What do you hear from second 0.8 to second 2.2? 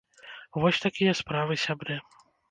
такія справы, сябры.